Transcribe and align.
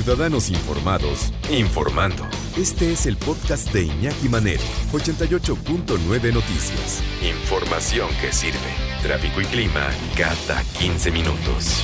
Ciudadanos 0.00 0.48
Informados, 0.48 1.32
informando. 1.50 2.22
Este 2.56 2.92
es 2.92 3.06
el 3.06 3.16
podcast 3.16 3.72
de 3.72 3.82
Iñaki 3.82 4.28
Manero, 4.28 4.62
88.9 4.92 6.32
Noticias. 6.32 7.02
Información 7.20 8.08
que 8.20 8.30
sirve. 8.30 8.70
Tráfico 9.02 9.40
y 9.40 9.44
clima 9.46 9.90
cada 10.16 10.62
15 10.78 11.10
minutos. 11.10 11.82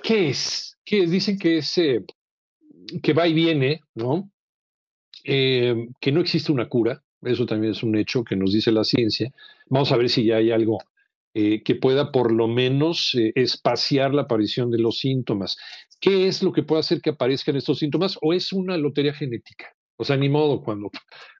¿Qué 0.00 0.28
es? 0.28 0.76
¿Qué? 0.84 1.08
Dicen 1.08 1.36
que 1.36 1.58
es 1.58 1.76
eh, 1.78 2.04
que 3.02 3.12
va 3.12 3.26
y 3.26 3.32
viene, 3.32 3.80
¿no? 3.96 4.30
Eh, 5.24 5.88
que 6.00 6.12
no 6.12 6.20
existe 6.20 6.52
una 6.52 6.68
cura. 6.68 7.02
Eso 7.22 7.46
también 7.46 7.72
es 7.72 7.82
un 7.82 7.96
hecho 7.96 8.22
que 8.22 8.36
nos 8.36 8.52
dice 8.52 8.70
la 8.70 8.84
ciencia. 8.84 9.32
Vamos 9.68 9.90
a 9.90 9.96
ver 9.96 10.08
si 10.08 10.24
ya 10.24 10.36
hay 10.36 10.52
algo 10.52 10.78
eh, 11.34 11.62
que 11.62 11.74
pueda 11.74 12.10
por 12.10 12.32
lo 12.32 12.48
menos 12.48 13.14
eh, 13.14 13.32
espaciar 13.34 14.14
la 14.14 14.22
aparición 14.22 14.70
de 14.70 14.78
los 14.78 14.98
síntomas. 14.98 15.56
¿Qué 16.00 16.26
es 16.26 16.42
lo 16.42 16.52
que 16.52 16.62
puede 16.62 16.80
hacer 16.80 17.00
que 17.00 17.10
aparezcan 17.10 17.56
estos 17.56 17.78
síntomas? 17.78 18.18
¿O 18.22 18.32
es 18.32 18.52
una 18.52 18.76
lotería 18.76 19.12
genética? 19.12 19.74
O 19.96 20.04
sea, 20.04 20.16
ni 20.16 20.28
modo, 20.28 20.62
cuando, 20.62 20.90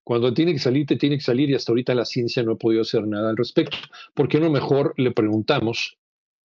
cuando 0.02 0.34
tiene 0.34 0.52
que 0.52 0.58
salir, 0.58 0.84
te 0.84 0.96
tiene 0.96 1.16
que 1.16 1.24
salir 1.24 1.48
y 1.48 1.54
hasta 1.54 1.72
ahorita 1.72 1.94
la 1.94 2.04
ciencia 2.04 2.42
no 2.42 2.52
ha 2.52 2.58
podido 2.58 2.82
hacer 2.82 3.06
nada 3.06 3.30
al 3.30 3.36
respecto. 3.36 3.78
¿Por 4.14 4.28
qué 4.28 4.40
no 4.40 4.50
mejor 4.50 4.94
le 4.96 5.12
preguntamos 5.12 5.96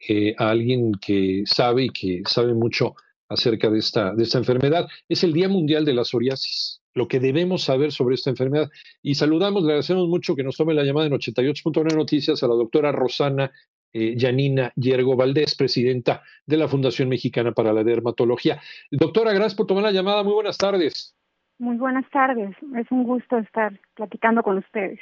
eh, 0.08 0.36
a 0.38 0.52
alguien 0.52 0.92
que 1.02 1.44
sabe 1.46 1.86
y 1.86 1.90
que 1.90 2.22
sabe 2.28 2.54
mucho 2.54 2.96
acerca 3.30 3.72
de 3.72 3.80
esta, 3.80 4.14
de 4.14 4.24
esta 4.24 4.38
enfermedad? 4.38 4.88
Es 5.10 5.24
el 5.24 5.34
Día 5.34 5.50
Mundial 5.50 5.86
de 5.86 5.94
la 5.94 6.04
Psoriasis 6.04 6.83
lo 6.94 7.08
que 7.08 7.20
debemos 7.20 7.64
saber 7.64 7.92
sobre 7.92 8.16
esta 8.16 8.30
enfermedad. 8.30 8.70
Y 9.02 9.16
saludamos, 9.16 9.64
le 9.64 9.70
agradecemos 9.70 10.08
mucho 10.08 10.36
que 10.36 10.44
nos 10.44 10.58
tome 10.58 10.74
la 10.74 10.84
llamada 10.84 11.08
en 11.08 11.14
88.1 11.14 11.96
Noticias 11.96 12.44
a 12.44 12.48
la 12.48 12.56
doctora 12.56 12.92
Rosana 12.92 13.52
eh, 13.94 14.16
Yanina 14.18 14.74
Yergo 14.76 15.16
Valdés, 15.16 15.56
presidenta 15.56 16.24
de 16.48 16.58
la 16.58 16.68
Fundación 16.68 17.10
Mexicana 17.10 17.52
para 17.52 17.74
la 17.74 17.84
Dermatología. 17.84 18.60
Doctora, 18.90 19.34
gracias 19.34 19.56
por 19.56 19.68
tomar 19.68 19.84
la 19.84 19.92
llamada. 19.92 20.24
Muy 20.24 20.34
buenas 20.34 20.58
tardes. 20.58 21.16
Muy 21.60 21.78
buenas 21.78 22.10
tardes. 22.10 22.56
Es 22.76 22.92
un 22.92 23.04
gusto 23.04 23.38
estar 23.38 23.80
platicando 23.94 24.42
con 24.42 24.58
ustedes. 24.58 25.00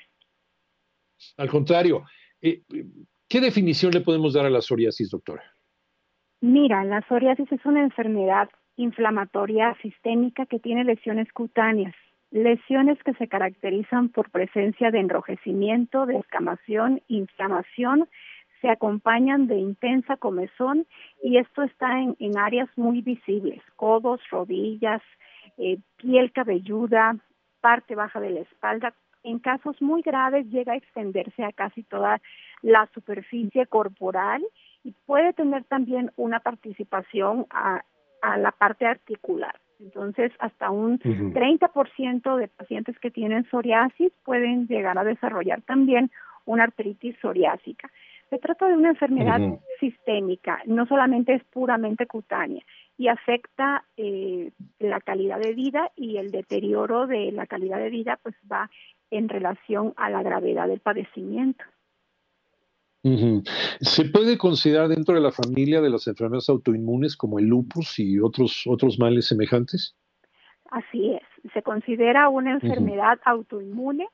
Al 1.38 1.49
contrario, 1.49 2.03
eh, 2.41 2.63
¿qué 3.29 3.39
definición 3.39 3.94
le 3.94 4.01
podemos 4.01 4.33
dar 4.33 4.45
a 4.45 4.49
la 4.49 4.61
psoriasis, 4.61 5.09
doctora? 5.09 5.44
Mira, 6.41 6.83
la 6.83 7.01
psoriasis 7.07 7.51
es 7.51 7.66
una 7.66 7.83
enfermedad 7.83 8.49
inflamatoria 8.81 9.75
sistémica 9.81 10.45
que 10.45 10.59
tiene 10.59 10.83
lesiones 10.83 11.31
cutáneas, 11.31 11.95
lesiones 12.31 13.01
que 13.03 13.13
se 13.13 13.27
caracterizan 13.27 14.09
por 14.09 14.29
presencia 14.31 14.89
de 14.91 14.99
enrojecimiento, 14.99 16.05
de 16.05 16.17
escamación, 16.17 17.01
inflamación, 17.07 18.07
se 18.61 18.69
acompañan 18.69 19.47
de 19.47 19.57
intensa 19.57 20.17
comezón 20.17 20.85
y 21.23 21.38
esto 21.38 21.63
está 21.63 21.99
en, 21.99 22.38
áreas 22.38 22.69
muy 22.75 23.01
visibles, 23.01 23.61
codos, 23.75 24.21
rodillas, 24.29 25.01
eh, 25.57 25.79
piel 25.97 26.31
cabelluda, 26.31 27.17
parte 27.59 27.95
baja 27.95 28.19
de 28.19 28.29
la 28.31 28.39
espalda. 28.41 28.93
En 29.23 29.39
casos 29.39 29.79
muy 29.81 30.01
graves 30.01 30.47
llega 30.47 30.73
a 30.73 30.77
extenderse 30.77 31.43
a 31.43 31.51
casi 31.51 31.83
toda 31.83 32.21
la 32.61 32.88
superficie 32.93 33.66
corporal 33.67 34.43
y 34.83 34.93
puede 35.05 35.33
tener 35.33 35.63
también 35.66 36.11
una 36.16 36.39
participación 36.39 37.45
a, 37.51 37.83
a 38.22 38.38
la 38.38 38.52
parte 38.52 38.86
articular. 38.86 39.59
Entonces, 39.80 40.31
hasta 40.39 40.69
un 40.69 41.00
30% 41.00 42.36
de 42.38 42.47
pacientes 42.47 43.00
que 43.00 43.09
tienen 43.09 43.50
psoriasis 43.50 44.11
pueden 44.23 44.67
llegar 44.67 44.97
a 44.97 45.03
desarrollar 45.03 45.61
también 45.63 46.11
una 46.45 46.63
artritis 46.66 47.16
psoriásica. 47.19 47.89
Se 48.30 48.38
trata 48.38 48.67
de 48.67 48.75
una 48.75 48.89
enfermedad 48.89 49.39
sistémica, 49.80 50.61
no 50.66 50.86
solamente 50.86 51.33
es 51.33 51.44
puramente 51.45 52.05
cutánea 52.08 52.63
y 52.97 53.08
afecta 53.08 53.83
eh, 53.97 54.52
la 54.80 55.02
calidad 55.02 55.39
de 55.39 55.53
vida 55.53 55.91
y 55.95 56.17
el 56.17 56.31
deterioro 56.31 57.08
de 57.08 57.31
la 57.31 57.45
calidad 57.45 57.80
de 57.80 57.89
vida 57.89 58.19
pues 58.22 58.35
va 58.50 58.69
en 59.09 59.28
relación 59.28 59.94
a 59.97 60.09
la 60.09 60.24
gravedad 60.24 60.68
del 60.68 60.79
padecimiento. 60.79 61.66
¿Se 63.03 64.06
puede 64.06 64.38
considerar 64.38 64.88
dentro 64.88 65.16
de 65.16 65.22
la 65.22 65.31
familia 65.31 65.81
de 65.81 65.89
las 65.89 66.07
enfermedades 66.07 66.50
autoinmunes 66.50 67.17
como 67.17 67.39
el 67.39 67.45
lupus 67.45 67.97
y 67.97 68.19
otros, 68.19 68.63
otros 68.67 69.00
males 69.00 69.28
semejantes? 69.28 69.95
Así 70.69 71.13
es, 71.13 71.51
se 71.53 71.63
considera 71.63 72.29
una 72.29 72.53
enfermedad 72.53 73.19
autoinmune 73.25 74.07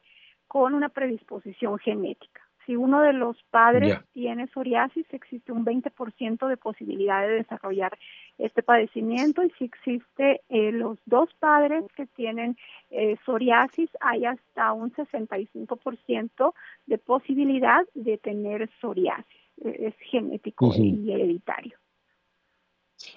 con 0.47 0.73
una 0.73 0.89
predisposición 0.89 1.77
genética 1.79 2.46
si 2.67 2.75
uno 2.75 3.01
de 3.01 3.13
los 3.13 3.41
padres 3.49 3.97
tiene 4.13 4.47
psoriasis, 4.47 5.05
existe 5.11 5.53
un 5.53 5.65
20% 5.65 6.47
de 6.47 6.57
posibilidad 6.57 7.25
de 7.25 7.35
desarrollar 7.35 7.97
este 8.37 8.61
padecimiento 8.61 9.41
y 9.41 9.49
si 9.57 9.63
existe 9.63 10.41
eh, 10.49 10.73
los 10.73 10.99
dos 11.05 11.29
padres 11.39 11.85
que 11.95 12.05
tienen 12.07 12.57
eh, 12.91 13.15
psoriasis, 13.25 13.89
hay 14.01 14.25
hasta 14.25 14.73
un 14.73 14.91
65% 14.93 16.53
de 16.85 16.97
posibilidad 16.97 17.85
de 17.95 18.17
tener 18.17 18.69
psoriasis. 18.81 19.25
E, 19.63 19.87
es 19.87 19.95
genético 20.11 20.71
y 20.75 21.11
hereditario. 21.11 21.77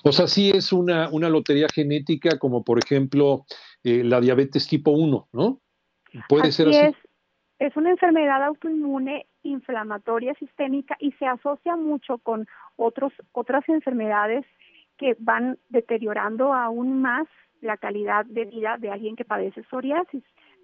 O 0.04 0.12
sea, 0.12 0.28
sí 0.28 0.50
es 0.50 0.72
una, 0.72 1.08
una 1.10 1.28
lotería 1.28 1.66
genética 1.74 2.38
como 2.38 2.62
por 2.62 2.78
ejemplo 2.78 3.46
eh, 3.82 4.04
la 4.04 4.20
diabetes 4.20 4.68
tipo 4.68 4.92
1, 4.92 5.28
¿no? 5.32 5.60
Puede 6.28 6.52
ser 6.52 6.68
así. 6.68 6.78
Es, 6.78 6.96
es 7.58 7.76
una 7.76 7.90
enfermedad 7.90 8.42
autoinmune 8.44 9.26
inflamatoria 9.42 10.34
sistémica 10.34 10.96
y 11.00 11.12
se 11.12 11.26
asocia 11.26 11.76
mucho 11.76 12.18
con 12.18 12.46
otros, 12.76 13.12
otras 13.32 13.68
enfermedades 13.68 14.44
que 14.98 15.16
van 15.18 15.58
deteriorando 15.68 16.52
aún 16.52 17.00
más 17.00 17.26
la 17.60 17.76
calidad 17.76 18.26
de 18.26 18.44
vida 18.44 18.76
de 18.78 18.90
alguien 18.90 19.16
que 19.16 19.24
padece 19.24 19.62
psoriasis. 19.64 20.22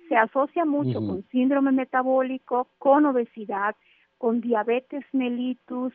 Se 0.08 0.16
asocia 0.16 0.64
mucho 0.64 1.00
con 1.00 1.24
síndrome 1.30 1.72
metabólico, 1.72 2.68
con 2.78 3.06
obesidad, 3.06 3.74
con 4.18 4.40
diabetes 4.40 5.04
mellitus, 5.12 5.92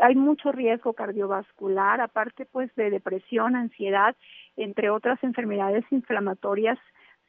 hay 0.00 0.14
mucho 0.14 0.52
riesgo 0.52 0.94
cardiovascular, 0.94 2.00
aparte 2.00 2.46
pues 2.46 2.74
de 2.76 2.90
depresión, 2.90 3.56
ansiedad, 3.56 4.16
entre 4.56 4.90
otras 4.90 5.22
enfermedades 5.22 5.84
inflamatorias 5.90 6.78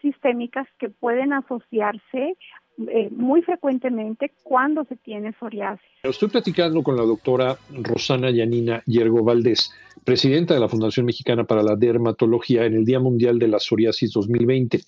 sistémicas 0.02 0.68
que 0.80 0.90
pueden 0.90 1.34
asociarse 1.34 2.38
eh, 2.78 3.10
muy 3.12 3.42
frecuentemente 3.44 4.32
cuando 4.42 4.84
se 4.86 4.96
tiene 4.96 5.34
psoriasis. 5.34 5.86
Estoy 6.04 6.30
platicando 6.30 6.82
con 6.82 6.96
la 6.96 7.04
doctora 7.04 7.58
Rosana 7.72 8.32
Yanina 8.32 8.82
Yergo 8.88 9.24
Valdés, 9.24 9.72
presidenta 10.04 10.56
de 10.56 10.60
la 10.60 10.68
Fundación 10.68 11.06
Mexicana 11.06 11.44
para 11.44 11.62
la 11.62 11.76
Dermatología 11.76 12.66
en 12.66 12.74
el 12.74 12.86
Día 12.86 13.00
Mundial 13.00 13.38
de 13.38 13.48
la 13.48 13.60
Psoriasis 13.60 14.12
2020. 14.12 14.82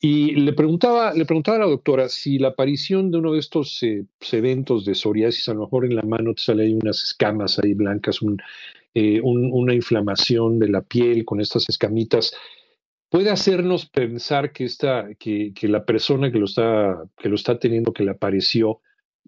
Y 0.00 0.34
le 0.34 0.52
preguntaba, 0.52 1.14
le 1.14 1.24
preguntaba 1.24 1.58
a 1.58 1.60
la 1.60 1.70
doctora 1.70 2.08
si 2.08 2.38
la 2.38 2.48
aparición 2.48 3.10
de 3.10 3.18
uno 3.18 3.32
de 3.32 3.38
estos 3.38 3.82
eh, 3.82 4.04
eventos 4.32 4.84
de 4.84 4.94
psoriasis, 4.94 5.48
a 5.48 5.54
lo 5.54 5.60
mejor 5.60 5.86
en 5.86 5.96
la 5.96 6.02
mano 6.02 6.34
te 6.34 6.42
salen 6.42 6.80
unas 6.82 7.02
escamas 7.02 7.58
ahí 7.60 7.72
blancas, 7.72 8.18
eh, 8.94 9.20
una 9.22 9.74
inflamación 9.74 10.58
de 10.58 10.68
la 10.68 10.82
piel 10.82 11.24
con 11.24 11.40
estas 11.40 11.68
escamitas, 11.68 12.34
puede 13.12 13.28
hacernos 13.28 13.84
pensar 13.84 14.52
que, 14.52 14.64
esta, 14.64 15.06
que, 15.18 15.52
que, 15.54 15.68
la 15.68 15.84
persona 15.84 16.32
que 16.32 16.38
lo, 16.38 16.46
está, 16.46 17.04
que 17.18 17.28
lo 17.28 17.34
está 17.34 17.58
teniendo, 17.58 17.92
que 17.92 18.04
le 18.04 18.12
apareció, 18.12 18.80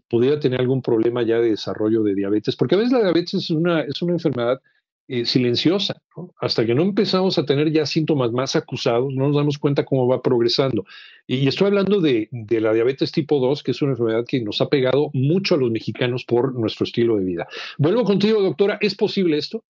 pudiera 0.09 0.41
tener 0.41 0.59
algún 0.59 0.81
problema 0.81 1.23
ya 1.23 1.39
de 1.39 1.51
desarrollo 1.51 2.03
de 2.03 2.15
diabetes, 2.15 2.57
porque 2.57 2.77
a 2.77 2.79
veces 2.79 2.95
la 2.95 3.01
diabetes 3.01 3.35
es 3.35 3.51
una, 3.51 3.83
es 3.83 4.01
una 4.01 4.15
enfermedad 4.15 4.63
eh, 5.07 5.27
silenciosa, 5.27 6.01
hasta 6.41 6.65
que 6.65 6.75
no 6.75 6.81
empezamos 6.81 7.39
a 7.39 7.45
tener 7.45 7.71
ya 7.73 7.85
síntomas 7.85 8.33
más 8.33 8.57
acusados, 8.57 9.13
no 9.13 9.27
nos 9.27 9.37
damos 9.37 9.59
cuenta 9.59 9.85
cómo 9.85 10.09
va 10.09 10.23
progresando. 10.23 10.87
Y, 11.27 11.47
estoy 11.47 11.67
hablando 11.67 12.01
de, 12.01 12.29
de, 12.31 12.61
la 12.63 12.73
diabetes 12.73 13.13
tipo 13.13 13.39
2, 13.39 13.63
que 13.63 13.73
es 13.73 13.83
una 13.83 13.93
enfermedad 13.93 14.25
que 14.27 14.41
nos 14.41 14.63
ha 14.63 14.71
pegado 14.71 15.11
mucho 15.13 15.57
a 15.57 15.59
los 15.59 15.71
mexicanos 15.71 16.25
por 16.25 16.55
nuestro 16.55 16.85
estilo 16.85 17.19
de 17.19 17.25
vida. 17.25 17.47
Vuelvo 17.77 18.05
contigo, 18.05 18.41
doctora, 18.41 18.79
¿es 18.81 18.95
posible 18.95 19.37
esto? 19.37 19.63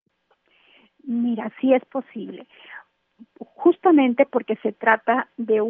Mira, 1.03 1.53
sí 1.61 1.75
es 1.75 1.85
posible 1.87 2.47
justamente 3.39 4.27
porque 4.27 4.57
se 4.57 4.73
trata 4.73 5.29
de, 5.37 5.63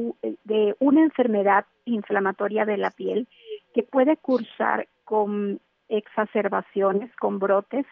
de 0.44 0.74
una 0.78 1.02
enfermedad 1.02 1.66
inflamatoria 1.84 2.64
de 2.64 2.76
la 2.76 2.90
piel 2.90 3.28
que 3.74 3.82
puede 3.82 4.16
cursar 4.16 4.88
con 5.04 5.60
exacerbaciones, 5.88 7.14
con 7.16 7.38
brotes, 7.38 7.86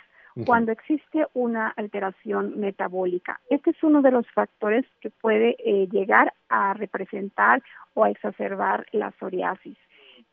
cuando 0.47 0.73
existe 0.73 1.27
una 1.35 1.69
alteración 1.69 2.59
metabólica. 2.59 3.41
Este 3.51 3.71
es 3.71 3.83
uno 3.83 4.01
de 4.01 4.11
los 4.11 4.27
factores 4.31 4.87
que 5.01 5.11
puede 5.11 5.57
eh, 5.59 5.89
llegar 5.91 6.33
a 6.49 6.73
representar 6.73 7.63
o 7.93 8.05
a 8.05 8.11
exacerbar 8.11 8.87
la 8.93 9.13
psoriasis. 9.19 9.77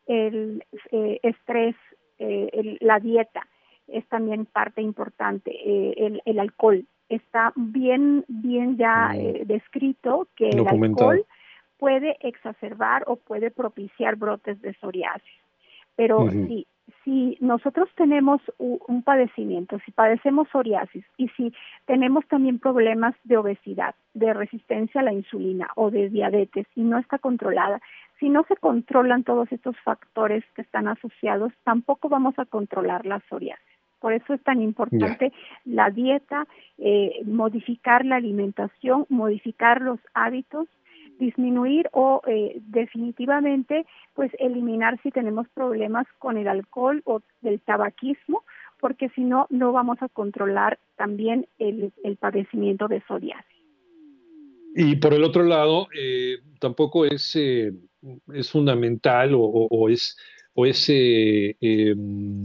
El 0.06 0.64
eh, 0.90 1.20
estrés, 1.22 1.76
eh, 2.18 2.78
la 2.80 2.98
dieta 2.98 3.46
es 3.88 4.06
también 4.08 4.46
parte 4.46 4.80
importante, 4.80 5.50
el, 6.06 6.22
el 6.24 6.38
alcohol 6.38 6.86
está 7.10 7.52
bien, 7.56 8.24
bien 8.28 8.78
ya 8.78 9.10
eh, 9.14 9.42
descrito 9.44 10.28
que 10.36 10.48
el 10.48 10.66
alcohol 10.66 11.26
puede 11.76 12.16
exacerbar 12.20 13.04
o 13.06 13.16
puede 13.16 13.50
propiciar 13.50 14.16
brotes 14.16 14.60
de 14.62 14.72
psoriasis. 14.74 15.40
Pero 15.96 16.30
sí, 16.30 16.66
si 17.04 17.36
nosotros 17.40 17.88
tenemos 17.94 18.40
un 18.58 19.02
padecimiento, 19.02 19.78
si 19.84 19.90
padecemos 19.90 20.48
psoriasis 20.48 21.04
y 21.16 21.28
si 21.30 21.52
tenemos 21.86 22.26
también 22.28 22.58
problemas 22.58 23.14
de 23.24 23.36
obesidad, 23.36 23.94
de 24.14 24.32
resistencia 24.32 25.00
a 25.00 25.04
la 25.04 25.12
insulina 25.12 25.68
o 25.76 25.90
de 25.90 26.08
diabetes 26.08 26.66
y 26.74 26.82
no 26.82 26.98
está 26.98 27.18
controlada, 27.18 27.80
si 28.18 28.28
no 28.28 28.44
se 28.44 28.56
controlan 28.56 29.24
todos 29.24 29.50
estos 29.52 29.76
factores 29.80 30.44
que 30.54 30.62
están 30.62 30.88
asociados, 30.88 31.52
tampoco 31.64 32.08
vamos 32.08 32.38
a 32.38 32.44
controlar 32.44 33.04
la 33.04 33.20
psoriasis. 33.28 33.79
Por 34.00 34.12
eso 34.12 34.34
es 34.34 34.42
tan 34.42 34.60
importante 34.62 35.32
la 35.64 35.90
dieta, 35.90 36.46
eh, 36.78 37.20
modificar 37.24 38.04
la 38.04 38.16
alimentación, 38.16 39.06
modificar 39.08 39.80
los 39.82 40.00
hábitos 40.14 40.68
disminuir 41.18 41.86
o 41.92 42.22
eh, 42.26 42.62
definitivamente 42.68 43.84
pues 44.14 44.32
eliminar 44.38 44.98
si 45.02 45.10
tenemos 45.10 45.46
problemas 45.50 46.06
con 46.18 46.38
el 46.38 46.48
alcohol 46.48 47.02
o 47.04 47.20
del 47.42 47.60
tabaquismo 47.60 48.42
porque 48.80 49.10
si 49.10 49.22
no 49.22 49.46
no 49.50 49.72
vamos 49.72 49.98
a 50.00 50.08
controlar 50.08 50.78
también 50.96 51.46
el, 51.58 51.92
padecimiento 52.18 52.88
de 52.88 53.02
psoriasis. 53.02 53.44
Y 54.74 54.96
por 54.96 55.14
el 55.14 55.22
otro 55.24 55.42
lado, 55.42 55.88
eh, 55.96 56.38
tampoco 56.58 57.04
es, 57.04 57.36
eh, 57.36 57.72
es 58.32 58.50
fundamental 58.50 59.32
o, 59.34 59.88
es, 59.88 60.16
o 60.54 60.66
es 60.66 60.86
em, 60.90 62.42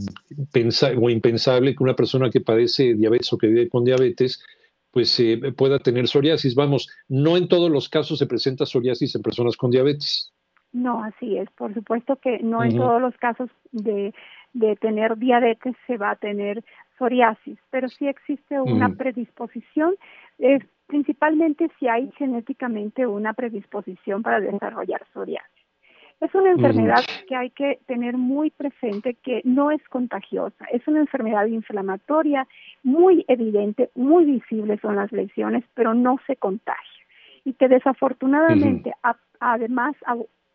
o 1.02 1.10
impensable 1.10 1.75
que 1.75 1.84
una 1.84 1.96
persona 1.96 2.30
que 2.30 2.42
padece 2.42 2.94
diabetes 2.94 3.34
o 3.34 3.38
que 3.38 3.48
vive 3.48 3.69
con 3.69 3.84
diabetes 3.84 4.44
pues 4.92 5.19
eh, 5.19 5.38
pueda 5.57 5.80
tener 5.80 6.07
psoriasis. 6.07 6.56
Vamos, 6.56 6.90
no 7.10 7.36
en 7.36 7.50
todos 7.50 7.69
los 7.69 7.90
casos 7.90 8.18
se 8.18 8.28
presenta 8.28 8.66
psoriasis 8.66 9.16
en 9.16 9.22
personas 9.22 9.57
con 9.57 9.69
diabetes. 9.69 10.34
No, 10.72 11.04
así 11.04 11.38
es. 11.38 11.50
Por 11.52 11.74
supuesto 11.74 12.16
que 12.18 12.40
no 12.40 12.63
en 12.63 12.78
todos 12.78 13.02
los 13.02 13.16
casos 13.18 13.50
de, 13.72 14.13
de 14.54 14.75
tener 14.78 15.18
diabetes 15.18 15.75
se 15.86 15.98
va 15.98 16.12
a 16.12 16.16
tener 16.16 16.63
psoriasis, 16.98 17.57
pero 17.72 17.90
sí 17.90 18.07
existe 18.07 18.60
una 18.60 18.96
predisposición, 18.96 19.96
principalmente 20.88 21.69
si 21.78 21.88
hay 21.88 22.10
genéticamente 22.18 23.06
una 23.06 23.34
predisposición 23.34 24.24
para 24.24 24.40
desarrollar 24.40 25.06
psoriasis. 25.12 25.64
Es 26.21 26.33
una 26.33 26.51
enfermedad 26.51 27.03
que 27.27 27.35
hay 27.35 27.50
que 27.50 27.79
tener 27.88 28.17
muy 28.17 28.50
presente 28.50 29.15
que 29.15 29.41
no 29.44 29.69
es 29.69 29.81
contagiosa, 29.89 30.65
es 30.71 30.88
una 30.88 31.00
enfermedad 31.00 31.45
inflamatoria 31.45 32.47
muy 32.83 33.25
evidente, 33.27 33.89
muy 33.95 34.25
visible 34.25 34.79
son 34.81 34.95
las 34.95 35.12
lesiones, 35.12 35.63
pero 35.73 35.94
no 35.94 36.17
se 36.25 36.38
contagia. 36.38 37.03
Y 37.44 37.53
que 37.53 37.67
desafortunadamente, 37.67 38.94
además 39.39 39.95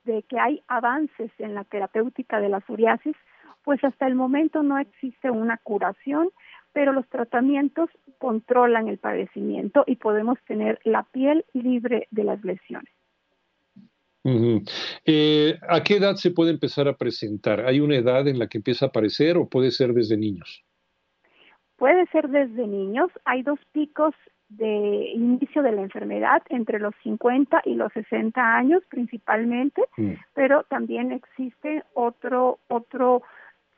de 0.05 0.23
que 0.23 0.41
hay 0.41 0.63
avances 0.67 1.31
en 1.39 1.55
la 1.55 1.65
terapéutica 1.65 2.41
de 2.41 2.49
la 2.49 2.61
psoriasis, 2.63 3.15
pues 3.63 3.85
hasta 3.85 4.07
el 4.07 4.15
momento 4.15 4.63
no 4.63 4.79
existe 4.79 5.31
una 5.31 5.59
curación, 5.59 6.31
pero 6.73 6.93
los 6.93 7.07
tratamientos 7.09 7.91
controlan 8.19 8.89
el 8.89 8.99
padecimiento 8.99 9.85
y 9.87 9.97
podemos 9.97 10.39
tener 10.47 10.81
la 10.85 11.03
piel 11.05 11.45
libre 11.53 12.09
de 12.11 12.25
las 12.25 12.43
lesiones. 12.43 12.93
Eh, 14.25 15.59
¿A 15.69 15.83
qué 15.83 15.97
edad 15.97 16.17
se 16.17 16.31
puede 16.31 16.51
empezar 16.51 16.89
a 16.89 16.97
presentar? 16.97 17.67
¿Hay 17.67 17.81
una 17.81 17.97
edad 17.97 18.29
en 18.29 18.39
la 18.39 18.49
que 18.49 18.59
empieza 18.59 18.87
a 18.87 18.89
aparecer 18.89 19.37
o 19.37 19.49
puede 19.49 19.71
ser 19.71 19.93
desde 19.95 20.17
niños? 20.17 20.65
Puede 21.77 22.07
ser 22.09 22.29
desde 22.29 22.67
niños. 22.67 23.11
Hay 23.25 23.43
dos 23.43 23.59
picos 23.73 24.15
de 24.51 25.13
inicio 25.15 25.63
de 25.63 25.73
la 25.73 25.83
enfermedad 25.83 26.43
entre 26.49 26.81
los 26.81 26.95
50 27.03 27.63
y 27.65 27.75
los 27.75 27.93
60 27.93 28.41
años 28.41 28.83
principalmente, 28.91 29.83
mm. 29.97 30.13
pero 30.35 30.65
también 30.65 31.13
existe 31.13 31.85
otro 31.95 32.59
otro 32.67 33.23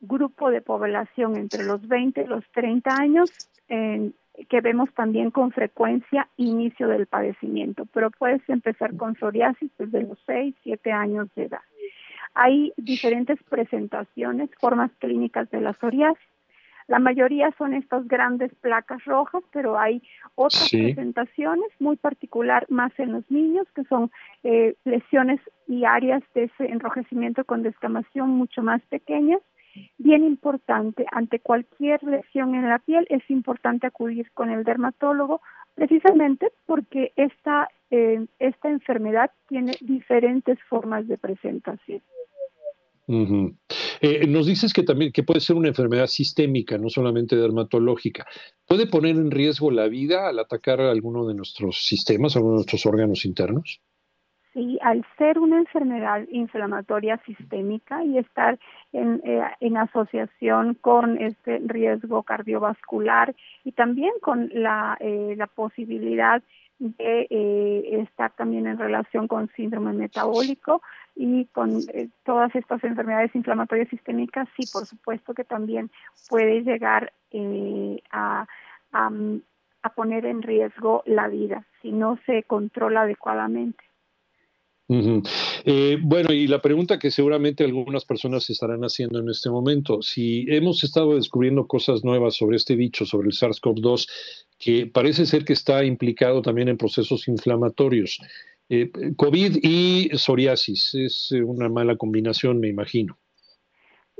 grupo 0.00 0.50
de 0.50 0.62
población 0.62 1.36
entre 1.36 1.64
los 1.64 1.86
20 1.86 2.22
y 2.22 2.26
los 2.26 2.44
30 2.52 2.90
años 2.90 3.30
en, 3.68 4.14
que 4.48 4.60
vemos 4.60 4.92
también 4.94 5.30
con 5.30 5.52
frecuencia 5.52 6.28
inicio 6.36 6.88
del 6.88 7.06
padecimiento, 7.06 7.86
pero 7.92 8.10
puedes 8.10 8.46
empezar 8.48 8.96
con 8.96 9.14
psoriasis 9.16 9.70
desde 9.78 10.02
los 10.02 10.18
6, 10.26 10.54
7 10.62 10.92
años 10.92 11.28
de 11.36 11.44
edad. 11.44 11.60
Hay 12.34 12.72
diferentes 12.76 13.38
presentaciones, 13.48 14.48
formas 14.58 14.90
clínicas 14.98 15.50
de 15.50 15.60
la 15.60 15.74
psoriasis. 15.74 16.22
La 16.88 16.98
mayoría 16.98 17.54
son 17.58 17.74
estas 17.74 18.08
grandes 18.08 18.52
placas 18.56 19.04
rojas, 19.04 19.42
pero 19.52 19.78
hay 19.78 20.02
otras 20.34 20.68
presentaciones, 20.70 21.68
muy 21.78 21.96
particular 21.96 22.66
más 22.70 22.92
en 22.98 23.12
los 23.12 23.30
niños, 23.30 23.66
que 23.74 23.84
son 23.84 24.10
eh, 24.42 24.74
lesiones 24.84 25.40
y 25.68 25.84
áreas 25.84 26.22
de 26.34 26.44
ese 26.44 26.66
enrojecimiento 26.66 27.44
con 27.44 27.62
descamación 27.62 28.30
mucho 28.30 28.62
más 28.62 28.82
pequeñas 28.86 29.40
bien 29.98 30.24
importante, 30.24 31.06
ante 31.10 31.40
cualquier 31.40 32.02
lesión 32.02 32.54
en 32.54 32.68
la 32.68 32.78
piel 32.78 33.06
es 33.10 33.22
importante 33.30 33.86
acudir 33.86 34.30
con 34.32 34.50
el 34.50 34.64
dermatólogo 34.64 35.40
precisamente 35.74 36.52
porque 36.66 37.12
esta, 37.16 37.68
eh, 37.90 38.26
esta 38.38 38.68
enfermedad 38.68 39.30
tiene 39.48 39.72
diferentes 39.80 40.58
formas 40.68 41.08
de 41.08 41.18
presentación. 41.18 42.02
Eh, 44.00 44.26
nos 44.26 44.46
dices 44.46 44.72
que 44.72 44.82
también 44.82 45.12
que 45.12 45.22
puede 45.22 45.40
ser 45.40 45.56
una 45.56 45.68
enfermedad 45.68 46.06
sistémica, 46.06 46.78
no 46.78 46.88
solamente 46.88 47.36
dermatológica. 47.36 48.26
¿Puede 48.66 48.86
poner 48.86 49.16
en 49.16 49.30
riesgo 49.30 49.70
la 49.70 49.88
vida 49.88 50.28
al 50.28 50.38
atacar 50.38 50.80
alguno 50.80 51.26
de 51.26 51.34
nuestros 51.34 51.84
sistemas, 51.86 52.36
alguno 52.36 52.54
de 52.54 52.58
nuestros 52.58 52.86
órganos 52.86 53.24
internos? 53.24 53.80
Sí, 54.52 54.78
al 54.82 55.02
ser 55.16 55.38
una 55.38 55.56
enfermedad 55.58 56.26
inflamatoria 56.30 57.16
sistémica 57.24 58.04
y 58.04 58.18
estar 58.18 58.58
en, 58.92 59.22
eh, 59.24 59.42
en 59.60 59.78
asociación 59.78 60.74
con 60.74 61.16
este 61.22 61.62
riesgo 61.64 62.22
cardiovascular 62.22 63.34
y 63.64 63.72
también 63.72 64.12
con 64.20 64.50
la, 64.52 64.98
eh, 65.00 65.34
la 65.38 65.46
posibilidad 65.46 66.42
de 66.78 67.26
eh, 67.30 68.00
estar 68.02 68.32
también 68.32 68.66
en 68.66 68.76
relación 68.76 69.26
con 69.26 69.48
síndrome 69.56 69.94
metabólico 69.94 70.82
y 71.16 71.46
con 71.46 71.80
todas 72.24 72.54
estas 72.54 72.84
enfermedades 72.84 73.34
inflamatorias 73.34 73.88
sistémicas, 73.88 74.48
sí, 74.56 74.64
por 74.70 74.84
supuesto 74.84 75.32
que 75.32 75.44
también 75.44 75.90
puede 76.28 76.62
llegar 76.62 77.12
a, 78.10 78.46
a 78.92 79.88
poner 79.94 80.26
en 80.26 80.42
riesgo 80.42 81.02
la 81.06 81.28
vida 81.28 81.64
si 81.80 81.92
no 81.92 82.18
se 82.26 82.42
controla 82.42 83.02
adecuadamente. 83.02 83.82
Eh, 85.64 85.98
bueno, 86.02 86.32
y 86.32 86.46
la 86.46 86.60
pregunta 86.60 86.98
que 86.98 87.10
seguramente 87.10 87.64
algunas 87.64 88.04
personas 88.04 88.48
estarán 88.50 88.82
haciendo 88.82 89.20
en 89.20 89.28
este 89.30 89.48
momento, 89.48 90.02
si 90.02 90.44
hemos 90.48 90.84
estado 90.84 91.14
descubriendo 91.14 91.66
cosas 91.66 92.04
nuevas 92.04 92.34
sobre 92.34 92.56
este 92.56 92.76
bicho, 92.76 93.06
sobre 93.06 93.28
el 93.28 93.34
SARS-CoV-2, 93.34 94.08
que 94.58 94.86
parece 94.86 95.26
ser 95.26 95.44
que 95.44 95.54
está 95.54 95.84
implicado 95.84 96.42
también 96.42 96.68
en 96.68 96.76
procesos 96.76 97.26
inflamatorios, 97.28 98.20
eh, 98.68 98.90
COVID 99.16 99.58
y 99.62 100.10
psoriasis, 100.16 100.94
es 100.94 101.32
una 101.32 101.68
mala 101.68 101.96
combinación, 101.96 102.60
me 102.60 102.68
imagino. 102.68 103.18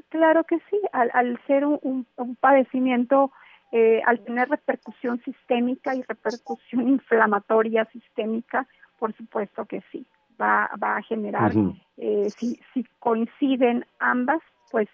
Claro 0.09 0.45
que 0.45 0.59
sí, 0.71 0.79
al, 0.93 1.39
ser 1.47 1.65
un, 1.65 2.07
padecimiento, 2.41 3.33
eh, 3.73 4.01
al 4.07 4.23
tener 4.25 4.49
repercusión 4.49 5.23
sistémica 5.25 5.95
y 5.95 6.03
repercusión 6.03 6.89
inflamatoria 6.89 7.89
sistémica, 7.93 8.67
por 8.99 9.15
supuesto 9.17 9.65
que 9.67 9.83
sí 9.91 10.07
va, 10.43 10.97
a 10.97 11.03
generar, 11.03 11.53
eh, 11.97 12.31
si, 12.31 12.59
coinciden 12.99 13.87
ambas, 13.99 14.41
pues 14.71 14.89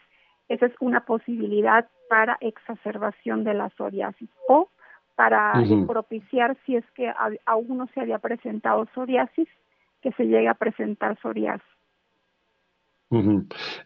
esa 0.48 0.66
es 0.66 0.72
una 0.80 1.00
posibilidad 1.00 1.88
para 2.08 2.36
exacerbación 2.40 3.44
de 3.44 3.54
la 3.54 3.70
psoriasis 3.70 4.30
o 4.48 4.68
para 5.14 5.52
propiciar 5.86 6.56
si 6.64 6.76
es 6.76 6.84
que 6.92 7.12
aún 7.44 7.76
no 7.76 7.86
se 7.88 8.00
había 8.00 8.18
presentado 8.18 8.86
psoriasis, 8.94 9.48
que 10.00 10.12
se 10.12 10.24
llegue 10.24 10.48
a 10.48 10.54
presentar 10.54 11.18
psoriasis. 11.20 11.77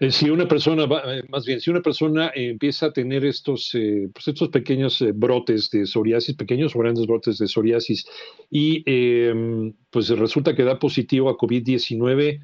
Eh, 0.00 0.10
si 0.10 0.30
una 0.30 0.48
persona, 0.48 0.84
eh, 1.06 1.22
más 1.28 1.46
bien, 1.46 1.60
si 1.60 1.70
una 1.70 1.80
persona 1.80 2.32
empieza 2.34 2.86
a 2.86 2.92
tener 2.92 3.24
estos, 3.24 3.72
eh, 3.74 4.08
pues 4.12 4.26
estos 4.26 4.48
pequeños 4.48 5.04
brotes 5.14 5.70
de 5.70 5.86
psoriasis, 5.86 6.34
pequeños 6.34 6.74
o 6.74 6.80
grandes 6.80 7.06
brotes 7.06 7.38
de 7.38 7.46
psoriasis, 7.46 8.04
y 8.50 8.82
em, 8.84 9.74
pues 9.90 10.08
resulta 10.08 10.56
que 10.56 10.64
da 10.64 10.78
positivo 10.78 11.28
a 11.30 11.36
COVID-19, 11.36 12.40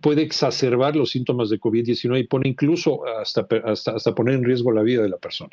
puede 0.00 0.22
exacerbar 0.22 0.94
los 0.94 1.10
síntomas 1.10 1.50
de 1.50 1.58
COVID-19 1.58 2.20
y 2.20 2.26
pone 2.28 2.48
incluso 2.50 3.04
hasta, 3.06 3.46
hasta, 3.64 3.92
hasta 3.96 4.14
poner 4.14 4.34
en 4.34 4.44
riesgo 4.44 4.70
la 4.70 4.82
vida 4.82 5.02
de 5.02 5.08
la 5.08 5.16
persona. 5.16 5.50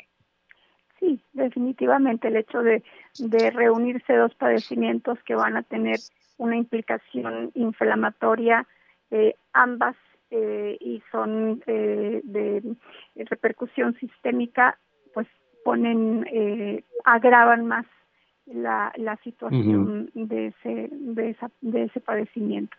Sí, 1.00 1.20
definitivamente 1.32 2.28
el 2.28 2.36
hecho 2.36 2.62
de 2.62 3.50
reunirse 3.50 4.14
dos 4.14 4.34
padecimientos 4.36 5.18
que 5.24 5.34
van 5.34 5.56
a 5.56 5.62
tener 5.62 5.98
una 6.36 6.56
implicación 6.56 7.50
inflamatoria 7.54 8.68
eh, 9.10 9.34
ambas 9.52 9.96
eh, 10.30 10.76
y 10.80 11.02
son 11.10 11.62
eh, 11.66 12.20
de 12.22 12.62
repercusión 13.26 13.96
sistémica, 13.98 14.78
pues 15.12 15.26
ponen, 15.64 16.24
agravan 17.04 17.66
más 17.66 17.86
la, 18.46 18.92
la 18.96 19.16
situación 19.18 20.10
de, 20.14 20.46
ese, 20.48 20.88
de, 20.90 21.30
esa, 21.30 21.50
de 21.60 21.84
ese 21.84 22.00
padecimiento. 22.00 22.76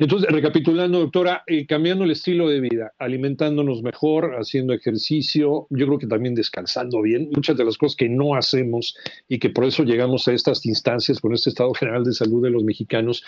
Entonces, 0.00 0.30
recapitulando, 0.30 0.98
doctora, 0.98 1.42
eh, 1.46 1.66
cambiando 1.66 2.04
el 2.04 2.10
estilo 2.10 2.48
de 2.48 2.60
vida, 2.60 2.92
alimentándonos 2.98 3.82
mejor, 3.82 4.34
haciendo 4.38 4.72
ejercicio, 4.72 5.66
yo 5.70 5.86
creo 5.86 5.98
que 5.98 6.06
también 6.06 6.34
descansando 6.34 7.02
bien, 7.02 7.30
muchas 7.32 7.56
de 7.56 7.64
las 7.64 7.78
cosas 7.78 7.96
que 7.96 8.08
no 8.08 8.34
hacemos 8.34 8.96
y 9.28 9.38
que 9.38 9.50
por 9.50 9.64
eso 9.64 9.84
llegamos 9.84 10.26
a 10.26 10.32
estas 10.32 10.64
instancias 10.66 11.20
con 11.20 11.32
este 11.32 11.50
estado 11.50 11.72
general 11.74 12.04
de 12.04 12.12
salud 12.12 12.42
de 12.42 12.50
los 12.50 12.64
mexicanos, 12.64 13.24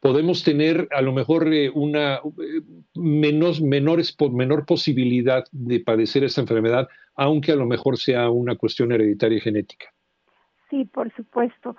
podemos 0.00 0.42
tener 0.42 0.88
a 0.90 1.02
lo 1.02 1.12
mejor 1.12 1.52
eh, 1.52 1.70
una 1.70 2.16
eh, 2.16 2.62
menos, 2.94 3.60
menores, 3.60 4.16
menor 4.32 4.66
posibilidad 4.66 5.44
de 5.52 5.80
padecer 5.80 6.24
esta 6.24 6.40
enfermedad, 6.40 6.88
aunque 7.14 7.52
a 7.52 7.56
lo 7.56 7.66
mejor 7.66 7.98
sea 7.98 8.30
una 8.30 8.56
cuestión 8.56 8.92
hereditaria 8.92 9.40
genética. 9.40 9.92
Sí, 10.70 10.84
por 10.84 11.12
supuesto. 11.14 11.76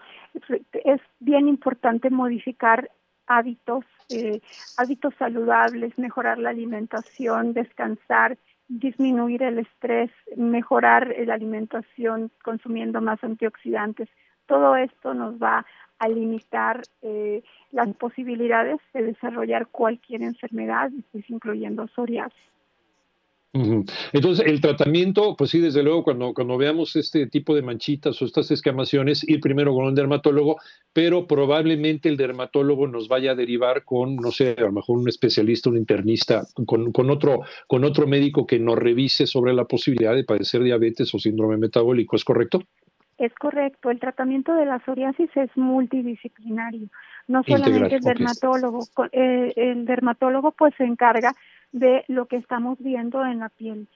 Es 0.83 1.01
bien 1.19 1.47
importante 1.47 2.09
modificar 2.09 2.91
hábitos, 3.25 3.85
eh, 4.09 4.41
hábitos 4.77 5.13
saludables, 5.17 5.97
mejorar 5.97 6.37
la 6.37 6.49
alimentación, 6.49 7.53
descansar, 7.53 8.37
disminuir 8.67 9.43
el 9.43 9.59
estrés, 9.59 10.11
mejorar 10.35 11.15
la 11.25 11.33
alimentación 11.33 12.31
consumiendo 12.43 13.01
más 13.01 13.23
antioxidantes. 13.23 14.09
Todo 14.51 14.75
esto 14.75 15.13
nos 15.13 15.35
va 15.41 15.65
a 15.97 16.09
limitar 16.09 16.81
eh, 17.01 17.41
las 17.71 17.87
posibilidades 17.95 18.81
de 18.93 19.03
desarrollar 19.03 19.67
cualquier 19.67 20.23
enfermedad, 20.23 20.91
pues, 21.13 21.23
incluyendo 21.29 21.87
psoriasis. 21.87 22.37
Entonces, 23.53 24.45
el 24.45 24.59
tratamiento, 24.59 25.35
pues 25.37 25.51
sí, 25.51 25.59
desde 25.59 25.83
luego, 25.83 26.03
cuando, 26.03 26.57
veamos 26.57 26.97
este 26.97 27.27
tipo 27.27 27.55
de 27.55 27.61
manchitas 27.61 28.21
o 28.21 28.25
estas 28.25 28.51
escamaciones, 28.51 29.27
ir 29.27 29.39
primero 29.39 29.73
con 29.73 29.85
un 29.85 29.95
dermatólogo, 29.95 30.57
pero 30.91 31.27
probablemente 31.27 32.09
el 32.09 32.17
dermatólogo 32.17 32.87
nos 32.87 33.07
vaya 33.07 33.31
a 33.31 33.35
derivar 33.35 33.85
con, 33.85 34.17
no 34.17 34.31
sé, 34.31 34.55
a 34.57 34.63
lo 34.63 34.73
mejor 34.73 34.97
un 34.97 35.07
especialista, 35.07 35.69
un 35.69 35.77
internista, 35.77 36.45
con, 36.65 36.91
con, 36.91 37.09
otro, 37.09 37.41
con 37.67 37.85
otro 37.85 38.05
médico 38.05 38.45
que 38.45 38.59
nos 38.59 38.77
revise 38.77 39.27
sobre 39.27 39.53
la 39.53 39.63
posibilidad 39.63 40.13
de 40.13 40.25
padecer 40.25 40.61
diabetes 40.61 41.13
o 41.13 41.19
síndrome 41.19 41.55
metabólico, 41.55 42.17
¿es 42.17 42.25
correcto? 42.25 42.63
Es 43.21 43.35
correcto, 43.35 43.91
el 43.91 43.99
tratamiento 43.99 44.55
de 44.55 44.65
la 44.65 44.79
psoriasis 44.79 45.29
es 45.35 45.55
multidisciplinario, 45.55 46.87
no 47.27 47.43
solamente 47.43 47.97
el 47.97 48.01
dermatólogo, 48.01 48.79
eh, 49.11 49.53
el 49.55 49.85
dermatólogo 49.85 50.53
pues 50.53 50.73
se 50.75 50.85
encarga 50.85 51.35
de 51.71 52.03
lo 52.07 52.25
que 52.25 52.37
estamos 52.37 52.79
viendo 52.79 53.23
en 53.23 53.37
la 53.37 53.49
piel, 53.49 53.87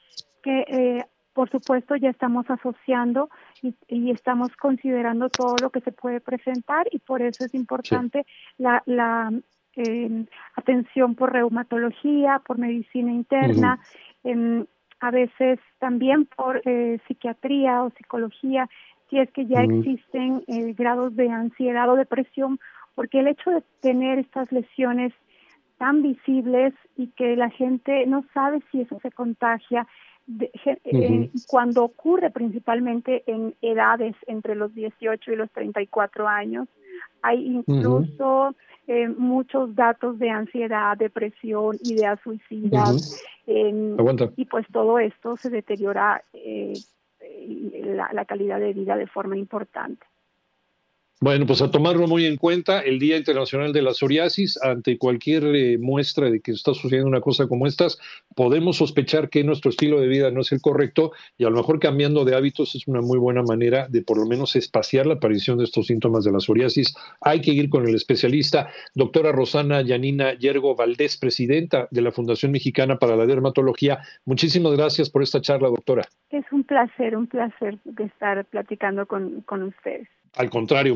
que 0.44 0.60
eh, 0.68 1.06
por 1.34 1.50
supuesto 1.50 1.96
ya 1.96 2.12
estamos 2.12 2.48
asociando 2.52 3.32
y, 3.64 4.12
estamos 4.12 4.56
considerando 4.58 5.30
todo 5.30 5.56
lo 5.60 5.72
que 5.72 5.82
se 5.82 5.92
puede 5.92 6.22
presentar 6.22 6.86
y 6.92 7.00
por 7.00 7.24
eso 7.24 7.46
es 7.46 7.56
importante 7.56 8.28
la, 8.60 8.84
la 8.86 9.32
eh, 9.76 10.26
atención 10.56 11.16
por 11.16 11.34
reumatología, 11.34 12.44
por 12.46 12.60
medicina 12.60 13.12
interna, 13.12 13.80
em, 14.24 14.68
a 15.00 15.12
veces 15.12 15.60
también 15.80 16.26
por 16.26 16.62
eh, 16.66 17.00
psiquiatría 17.08 17.84
o 17.84 17.90
psicología, 17.92 18.70
si 19.16 19.22
es 19.22 19.32
que 19.32 19.46
ya 19.46 19.62
existen 19.62 20.44
grados 20.76 21.16
de 21.16 21.30
ansiedad 21.30 21.90
o 21.90 21.96
depresión, 21.96 22.60
porque 22.96 23.20
el 23.20 23.28
hecho 23.28 23.50
de 23.50 23.64
tener 23.80 24.20
estas 24.20 24.52
lesiones 24.52 25.14
tan 25.78 26.02
visibles 26.02 26.74
y 26.98 27.08
que 27.08 27.38
la 27.38 27.50
gente 27.50 28.06
no 28.08 28.26
sabe 28.34 28.62
si 28.72 28.82
eso 28.82 29.00
se 29.02 29.12
contagia. 29.12 29.88
Eh, 30.84 31.30
cuando 31.48 31.84
ocurre 31.84 32.32
principalmente 32.32 33.24
en 33.28 33.54
edades 33.62 34.16
entre 34.28 34.56
los 34.56 34.74
18 34.74 35.32
y 35.32 35.36
los 35.36 35.52
34 35.52 36.28
años, 36.28 36.68
hay 37.22 37.46
incluso 37.46 38.56
eh, 38.88 39.08
muchos 39.08 39.76
datos 39.76 40.20
de 40.20 40.30
ansiedad, 40.32 40.98
depresión, 40.98 41.78
ideas 41.84 42.20
suicidas, 42.22 43.22
y 43.46 44.46
pues 44.46 44.66
todo 44.74 45.00
esto 45.00 45.38
se 45.38 45.52
deteriora 45.52 46.24
eh, 47.26 48.10
la 48.14 48.26
calidad 48.26 48.60
de 48.60 48.74
vida 48.74 48.96
de 48.96 49.08
forma 49.08 49.38
importante. 49.38 50.06
Bueno, 51.26 51.48
pues 51.48 51.60
a 51.64 51.72
tomarlo 51.72 52.06
muy 52.06 52.28
en 52.28 52.38
cuenta, 52.38 52.82
el 52.82 53.00
Día 53.00 53.18
Internacional 53.18 53.74
de 53.74 53.82
la 53.82 53.96
Psoriasis, 53.96 54.62
ante 54.62 55.00
cualquier 55.00 55.44
eh, 55.56 55.80
muestra 55.80 56.30
de 56.30 56.40
que 56.40 56.52
está 56.52 56.76
sucediendo 56.76 57.08
una 57.08 57.20
cosa 57.20 57.48
como 57.48 57.66
estas, 57.66 57.98
podemos 58.36 58.78
sospechar 58.78 59.32
que 59.32 59.44
nuestro 59.44 59.72
estilo 59.72 60.00
de 60.00 60.06
vida 60.06 60.30
no 60.30 60.42
es 60.42 60.52
el 60.52 60.62
correcto 60.62 61.14
y 61.36 61.46
a 61.46 61.50
lo 61.50 61.56
mejor 61.56 61.80
cambiando 61.80 62.26
de 62.26 62.36
hábitos 62.36 62.76
es 62.76 62.88
una 62.88 63.02
muy 63.02 63.18
buena 63.18 63.42
manera 63.42 63.88
de 63.90 64.04
por 64.04 64.20
lo 64.20 64.28
menos 64.28 64.56
espaciar 64.56 65.08
la 65.08 65.16
aparición 65.16 65.58
de 65.58 65.64
estos 65.64 65.88
síntomas 65.88 66.26
de 66.26 66.32
la 66.32 66.40
psoriasis. 66.40 66.94
Hay 67.22 67.42
que 67.42 67.54
ir 67.54 67.72
con 67.72 67.88
el 67.88 67.96
especialista, 67.96 68.70
doctora 68.94 69.32
Rosana 69.32 69.82
Yanina 69.82 70.36
Yergo 70.36 70.76
Valdés, 70.76 71.18
presidenta 71.18 71.88
de 71.90 72.02
la 72.04 72.12
Fundación 72.12 72.52
Mexicana 72.52 73.00
para 73.00 73.16
la 73.16 73.26
Dermatología. 73.26 73.98
Muchísimas 74.26 74.74
gracias 74.74 75.10
por 75.10 75.24
esta 75.24 75.42
charla, 75.42 75.70
doctora. 75.70 76.04
Es 76.30 76.46
un 76.52 76.64
placer, 76.64 77.18
un 77.18 77.26
placer 77.26 77.80
estar 77.98 78.46
platicando 78.46 79.08
con, 79.08 79.42
con 79.42 79.64
ustedes. 79.64 80.08
Al 80.36 80.50
contrario, 80.50 80.96